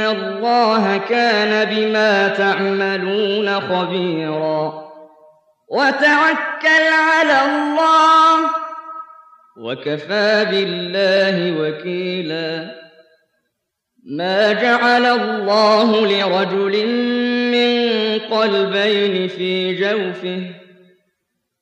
الله 0.00 0.96
كان 0.96 1.68
بما 1.74 2.28
تعملون 2.28 3.60
خبيرا. 3.60 4.90
وتوكل 5.68 6.86
على 6.92 7.44
الله. 7.44 8.50
وكفى 9.58 10.46
بالله 10.50 11.60
وكيلا. 11.60 12.80
ما 14.06 14.52
جعل 14.52 15.06
الله 15.06 16.06
لرجل 16.06 16.86
من 17.52 18.18
قلبين 18.18 19.28
في 19.28 19.74
جوفه. 19.74 20.59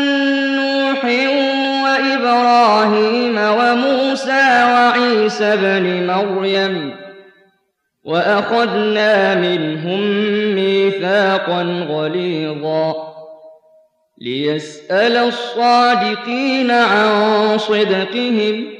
نوح 0.56 1.04
وإبراهيم 1.84 3.38
وموسى 3.38 4.64
وعيسى 4.64 5.56
بن 5.56 6.06
مريم 6.06 6.96
وأخذنا 8.04 9.34
منهم 9.34 10.00
ميثاقا 10.54 11.62
غليظا 11.88 12.94
ليسأل 14.18 15.16
الصادقين 15.16 16.70
عن 16.70 17.58
صدقهم 17.58 18.77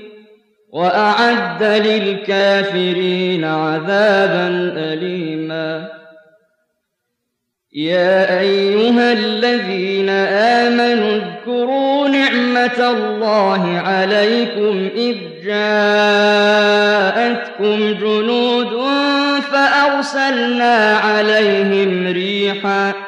وأعد 0.73 1.63
للكافرين 1.63 3.45
عذابا 3.45 4.49
أليما. 4.77 5.89
يا 7.73 8.41
أيها 8.41 9.13
الذين 9.13 10.09
آمنوا 10.09 11.17
اذكروا 11.17 12.09
نعمة 12.09 12.91
الله 12.91 13.79
عليكم 13.79 14.89
إذ 14.97 15.17
جاءتكم 15.45 16.59
جنود 18.01 18.83
فأرسلنا 19.53 20.97
عليهم 20.97 22.07
ريحا 22.07 23.08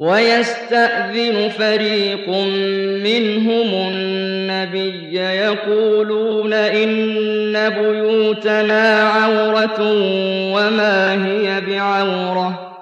ويستأذن 0.00 1.48
فريق 1.58 2.28
منهم 3.04 3.92
النبي 3.92 5.14
يقولون 5.16 6.52
إن 6.52 7.68
بيوتنا 7.68 9.02
عورة 9.02 9.80
وما 10.54 11.26
هي 11.26 11.60
بعورة. 11.60 12.76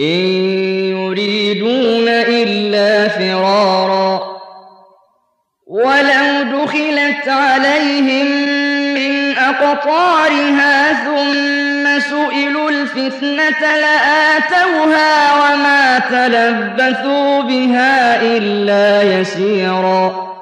إن 0.00 0.24
يريدون 0.90 2.08
إلا 2.08 3.08
فرارا. 3.08 4.32
ولو 5.66 6.42
دخلت 6.42 7.28
عليهم 7.28 8.26
من 8.94 9.38
أقطارها 9.38 10.92
ثم 10.92 11.61
سئلوا 12.12 12.70
الفتنة 12.70 13.76
لآتوها 13.76 15.32
وما 15.34 15.98
تلبثوا 15.98 17.42
بها 17.42 18.22
إلا 18.22 19.02
يسيرا. 19.02 20.32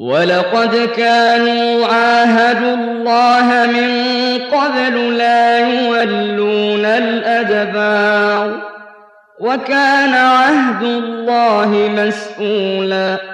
ولقد 0.00 0.90
كانوا 0.96 1.86
عاهدوا 1.86 2.74
الله 2.74 3.66
من 3.66 3.90
قبل 4.58 5.18
لا 5.18 5.58
يولون 5.58 6.84
الأدبار. 6.84 8.62
وكان 9.40 10.14
عهد 10.14 10.82
الله 10.82 11.90
مسؤولا. 11.96 13.33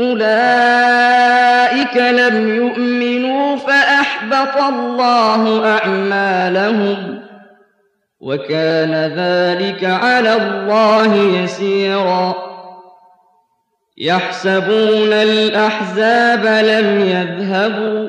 أولئك 0.00 1.96
لم 1.96 2.54
يؤمنوا 2.54 3.56
فأحبط 3.56 4.62
الله 4.62 5.66
أعمالهم 5.76 7.20
وكان 8.20 8.94
ذلك 8.94 9.84
على 9.84 10.34
الله 10.34 11.16
يسيرا 11.16 12.34
يحسبون 13.98 15.12
الأحزاب 15.12 16.46
لم 16.46 17.00
يذهبوا 17.00 18.08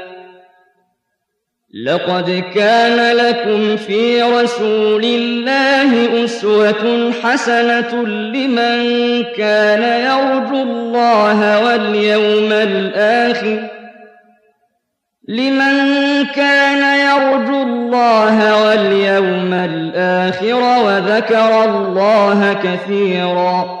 لقد 1.73 2.43
كان 2.55 3.15
لكم 3.15 3.77
في 3.77 4.21
رسول 4.21 5.03
الله 5.03 6.23
أسوة 6.25 7.11
حسنة 7.23 8.05
لمن 8.05 9.23
كان 9.23 9.83
يرجو 9.83 10.61
الله 10.61 11.65
واليوم 11.65 12.51
الآخر. 12.51 13.59
لمن 15.27 16.25
كان 16.35 16.99
يرجو 16.99 17.61
الله 17.61 18.65
واليوم 18.65 19.53
الآخر 19.53 20.83
وذكر 20.85 21.63
الله 21.63 22.53
كثيراً. 22.53 23.80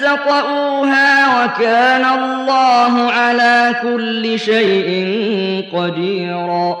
تطئوها 0.00 1.44
وكان 1.44 2.04
الله 2.04 3.12
على 3.12 3.74
كل 3.82 4.38
شيء 4.38 4.88
قديرا. 5.72 6.76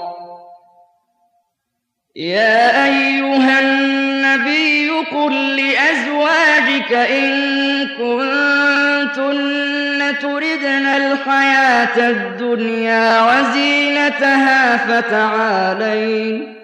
يا 2.16 2.84
أيها 2.84 3.60
النبي 3.60 4.90
قل 5.12 5.56
لأزواجك 5.56 6.92
إن 6.92 7.86
كنتن 7.98 9.54
تردن 10.22 10.86
الحياة 10.86 12.10
الدنيا 12.10 13.22
وزينتها 13.22 14.76
فتعالين 14.76 16.63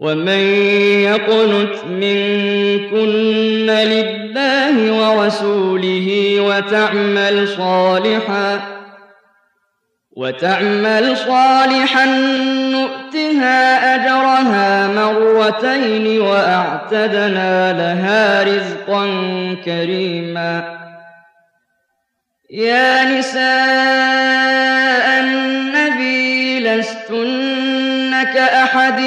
ومن 0.00 0.40
يقنت 1.04 1.84
منكن 1.84 3.66
لله 3.70 4.92
ورسوله 4.92 6.36
وتعمل 6.40 7.48
صالحا 7.48 8.60
وتعمل 10.16 11.16
صالحا 11.16 12.06
نؤتها 12.72 13.94
أجرها 13.94 14.86
مرتين 14.86 16.20
وأعتدنا 16.20 17.72
لها 17.72 18.42
رزقا 18.42 19.06
كريما 19.64 20.80
يا 22.50 23.18
نساء 23.18 23.50
النبي 25.20 26.60
لستن 26.60 28.22
كأحد 28.22 29.00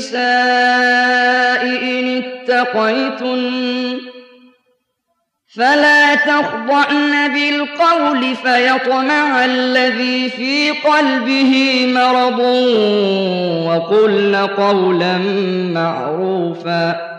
النساء 0.00 1.62
إن 1.82 2.22
اتقيتن 2.24 4.00
فلا 5.56 6.14
تخضعن 6.14 7.34
بالقول 7.34 8.36
فيطمع 8.36 9.44
الذي 9.44 10.30
في 10.30 10.70
قلبه 10.70 11.84
مرض 11.94 12.38
وقلن 13.68 14.36
قولا 14.36 15.18
معروفا 15.74 17.10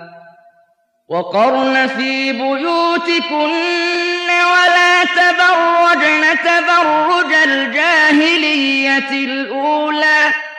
وقرن 1.09 1.87
في 1.87 2.31
بيوتكن 2.31 3.51
ولا 4.51 5.03
تبرجن 5.03 6.23
تبرج 6.43 7.33
الجاهلية 7.45 9.09
الأولى 9.25 10.50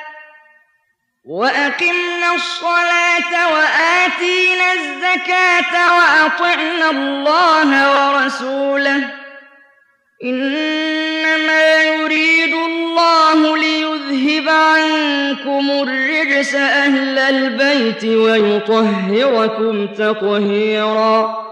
وأقمنا 1.24 2.34
الصلاة 2.34 3.52
وآتينا 3.54 4.72
الزكاة 4.72 5.96
وأطعنا 5.96 6.90
الله 6.90 7.70
ورسوله 7.90 9.10
إنما 10.24 11.82
يريد 11.82 12.54
الله 12.54 13.56
ليذهب 13.56 14.48
عنكم 14.48 15.70
الرجس 15.70 16.54
أهل 16.54 17.18
البيت 17.18 18.04
ويطهركم 18.04 19.86
تطهيرا 19.86 21.51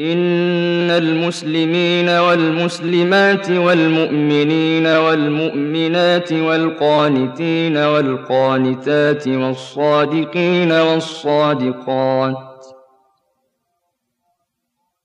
إن 0.00 0.90
المسلمين 0.90 2.08
والمسلمات 2.08 3.50
والمؤمنين 3.50 4.86
والمؤمنات 4.86 6.32
والقانتين 6.32 7.76
والقانتات 7.76 9.28
والصادقين 9.28 10.72
والصادقات 10.72 12.36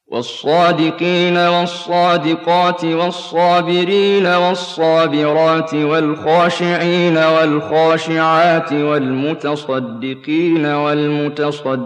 والصادقين 0.07 1.37
والصادقات 1.37 2.85
والصابرين 2.85 4.27
والصابرات 4.27 5.73
والخاشعين 5.73 7.17
والخاشعات 7.17 8.73
والمتصدقين 8.73 10.65
والمتصدقات 10.65 11.85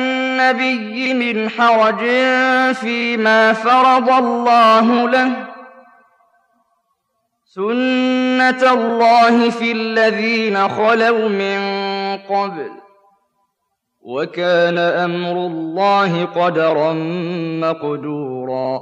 النبي 0.41 1.13
من 1.13 1.49
حرج 1.49 1.99
فيما 2.73 3.53
فرض 3.53 4.09
الله 4.09 5.09
له. 5.09 5.47
سنة 7.45 8.73
الله 8.73 9.49
في 9.49 9.71
الذين 9.71 10.69
خلوا 10.69 11.29
من 11.29 11.59
قبل. 12.17 12.71
وكان 14.01 14.77
أمر 14.77 15.31
الله 15.31 16.25
قدرا 16.25 16.93
مقدورا. 17.61 18.81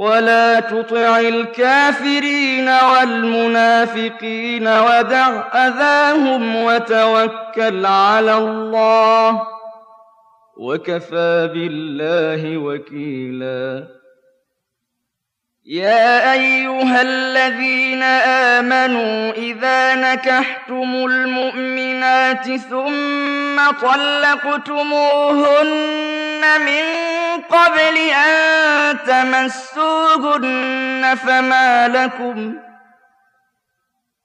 ولا 0.00 0.60
تطع 0.60 1.20
الكافرين 1.20 2.68
والمنافقين 2.68 4.68
ودع 4.68 5.42
أذاهم 5.54 6.56
وتوكل 6.56 7.86
على 7.86 8.36
الله 8.36 9.42
وكفى 10.56 11.50
بالله 11.54 12.58
وكيلا 12.58 13.84
يا 15.70 16.32
أيها 16.32 17.02
الذين 17.02 18.02
آمنوا 18.02 19.32
إذا 19.32 19.94
نكحتم 19.94 21.06
المؤمنات 21.06 22.56
ثم 22.56 23.70
طلقتموهن 23.82 24.80
من 26.60 26.82
قبل 27.50 27.96
أن 28.26 28.98
تمسوهن 29.06 30.54
فما 31.26 31.88
لكم 31.88 32.54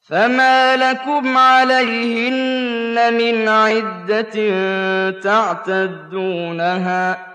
فما 0.10 0.76
لكم 0.76 1.38
عليهن 1.38 3.14
من 3.14 3.50
عدة 3.50 4.34
تعتدونها 5.12 7.35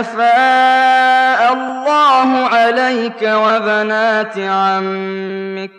افاء 0.00 1.52
الله 1.52 2.46
عليك 2.46 3.22
وبنات 3.22 4.38
عمك 4.38 5.70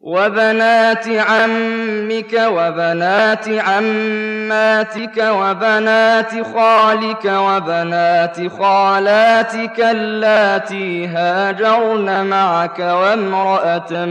وبنات 0.00 1.08
عمك 1.08 2.32
وبنات 2.32 3.48
عماتك 3.48 5.16
وبنات 5.18 6.42
خالك 6.54 7.24
وبنات 7.24 8.48
خالاتك 8.58 9.80
اللاتي 9.80 11.06
هاجرن 11.06 12.26
معك 12.26 12.78
وامرأة 12.78 14.04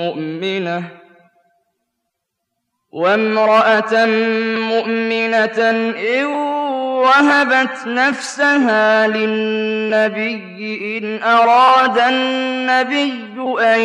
مؤمنة 0.00 0.82
وامرأة 2.92 4.06
مؤمنة 4.56 5.70
إن 5.70 6.45
وهبت 6.96 7.86
نفسها 7.86 9.06
للنبي 9.06 10.98
إن 10.98 11.22
أراد 11.22 11.98
النبي 11.98 13.12
أن 13.60 13.80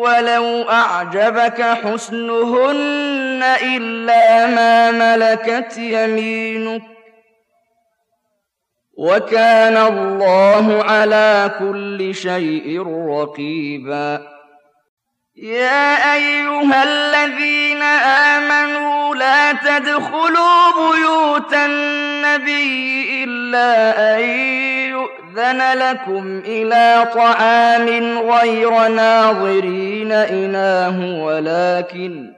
ولو 0.00 0.62
أعجبك 0.70 1.62
حسنهن 1.62 3.42
إلا 3.62 4.46
ما 4.46 4.90
ملكت 4.90 5.78
يمينك 5.78 6.82
وكان 8.98 9.76
الله 9.76 10.84
على 10.84 11.50
كل 11.58 12.14
شيء 12.14 12.82
رقيبا. 13.08 14.20
يا 15.36 16.14
أيها 16.14 16.82
الذين 16.82 17.82
آمنوا 18.32 19.14
لا 19.14 19.52
تدخلوا 19.52 20.72
بيوت 20.76 21.54
النبي 21.54 23.24
إلا 23.24 23.98
أن 24.16 25.19
يؤذن 25.30 25.78
لكم 25.78 26.42
إلى 26.44 27.08
طعام 27.14 28.18
غير 28.18 28.88
ناظرين 28.88 30.12
إناه 30.12 31.24
ولكن 31.24 32.32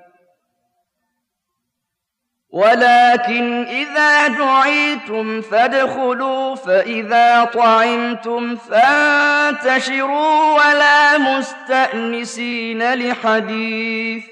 ولكن 2.50 3.64
إذا 3.64 4.28
دعيتم 4.28 5.40
فادخلوا 5.40 6.54
فإذا 6.54 7.44
طعمتم 7.44 8.56
فانتشروا 8.56 10.54
ولا 10.54 11.18
مستأنسين 11.18 12.94
لحديث 12.94 14.31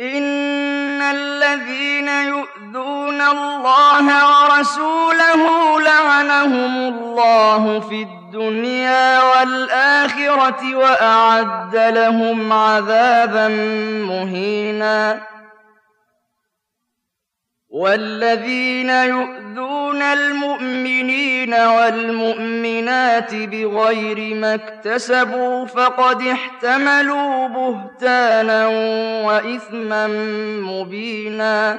إن 0.00 1.02
الذين 1.02 2.08
يؤذون 2.08 3.20
الله 3.20 4.06
ورسوله 4.28 5.80
لعنهم 5.80 6.76
الله 6.76 7.80
في 7.80 8.02
الدنيا 8.02 9.22
والآخرة 9.22 10.76
وأعد 10.76 11.76
لهم 11.76 12.52
عذابا 12.52 13.48
مهينا 14.08 15.20
والذين 17.76 18.90
يؤذون 18.90 20.02
المؤمنين 20.02 21.54
والمؤمنات 21.54 23.34
بغير 23.34 24.34
ما 24.34 24.54
اكتسبوا 24.54 25.64
فقد 25.66 26.22
احتملوا 26.22 27.48
بهتانا 27.48 28.66
وإثما 29.26 30.06
مبينا 30.62 31.78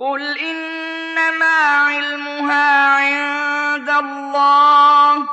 قل 0.00 0.38
إنما 0.38 1.56
علمها 1.88 2.96
عند 2.96 3.88
الله 3.90 5.26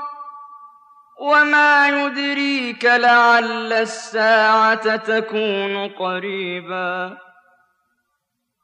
وما 1.19 1.87
يدريك 1.87 2.85
لعل 2.85 3.73
الساعة 3.73 4.95
تكون 4.95 5.89
قريبا 5.89 7.17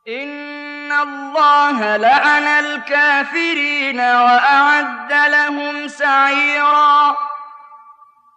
إن 0.07 0.91
الله 0.91 1.97
لعن 1.97 2.43
الكافرين 2.43 3.99
وأعد 3.99 5.13
لهم 5.13 5.87
سعيرا 5.87 7.15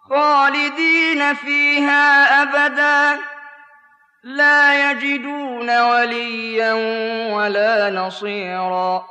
خالدين 0.09 1.33
فيها 1.33 2.41
أبداً 2.41 3.34
لا 4.25 4.91
يجدون 4.91 5.79
وليا 5.81 6.73
ولا 7.33 7.89
نصيرا. 7.89 9.05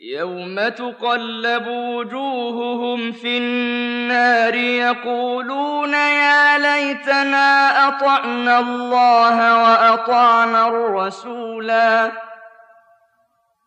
يوم 0.00 0.68
تقلب 0.68 1.66
وجوههم 1.66 3.12
في 3.12 3.38
النار 3.38 4.54
يقولون 4.54 5.94
يا 5.94 6.58
ليتنا 6.58 7.88
أطعنا 7.88 8.58
الله 8.58 9.62
وأطعنا 9.62 10.68
الرسولا. 10.68 12.12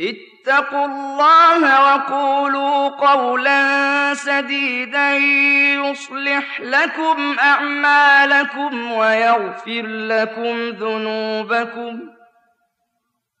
اتقوا 0.00 0.84
الله 0.86 1.94
وقولوا 1.94 2.88
قولا 2.88 4.14
سديدا 4.14 5.12
يصلح 5.14 6.60
لكم 6.60 7.36
أعمالكم 7.38 8.92
ويغفر 8.92 9.82
لكم 9.86 10.68
ذنوبكم 10.68 12.00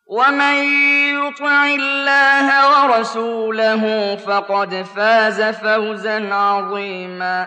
ومن 0.06 0.54
يطع 1.14 1.64
الله 1.64 2.48
ورسوله 2.70 4.16
فقد 4.16 4.74
فاز 4.96 5.42
فوزا 5.42 6.34
عظيما 6.34 7.46